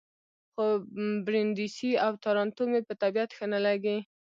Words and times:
خو 0.53 0.65
برېنډېسي 1.25 1.91
او 2.05 2.11
تارانتو 2.23 2.61
مې 2.71 2.79
په 2.87 2.93
طبیعت 3.01 3.29
ښه 3.37 3.45
نه 3.53 3.59
لګي. 3.65 3.97